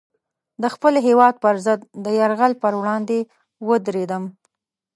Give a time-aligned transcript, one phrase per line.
[0.61, 3.19] د خپل هېواد پر ضد د یرغل پر وړاندې
[3.67, 4.23] ودرېدم.